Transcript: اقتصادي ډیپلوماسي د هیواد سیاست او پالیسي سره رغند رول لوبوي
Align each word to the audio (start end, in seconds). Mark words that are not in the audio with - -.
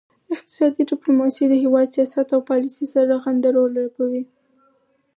اقتصادي 0.35 0.81
ډیپلوماسي 0.91 1.43
د 1.49 1.53
هیواد 1.63 1.87
سیاست 1.95 2.27
او 2.35 2.41
پالیسي 2.49 2.85
سره 2.93 3.05
رغند 3.13 3.43
رول 3.55 3.71
لوبوي 3.75 4.23